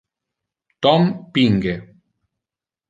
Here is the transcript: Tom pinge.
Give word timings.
Tom 0.85 1.03
pinge. 1.33 1.75